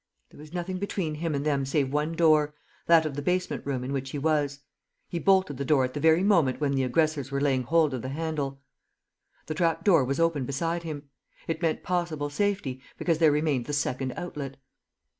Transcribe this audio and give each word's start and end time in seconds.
There 0.31 0.39
was 0.39 0.51
nothing 0.51 0.79
between 0.79 1.13
him 1.13 1.35
and 1.35 1.45
them 1.45 1.63
save 1.63 1.93
one 1.93 2.13
door, 2.13 2.55
that 2.87 3.05
of 3.05 3.13
the 3.15 3.21
basement 3.21 3.63
room 3.67 3.83
in 3.83 3.93
which 3.93 4.09
he 4.09 4.17
was. 4.17 4.61
He 5.07 5.19
bolted 5.19 5.57
the 5.57 5.63
door 5.63 5.83
at 5.85 5.93
the 5.93 5.99
very 5.99 6.23
moment 6.23 6.59
when 6.59 6.71
the 6.71 6.81
aggressors 6.81 7.29
were 7.29 7.39
laying 7.39 7.61
hold 7.61 7.93
of 7.93 8.01
the 8.01 8.09
handle. 8.09 8.63
The 9.45 9.53
trap 9.53 9.83
door 9.83 10.03
was 10.03 10.19
open 10.19 10.43
beside 10.45 10.81
him; 10.81 11.11
it 11.47 11.61
meant 11.61 11.83
possible 11.83 12.31
safety, 12.31 12.81
because 12.97 13.19
there 13.19 13.31
remained 13.31 13.67
the 13.67 13.73
second 13.73 14.13
outlet. 14.17 14.57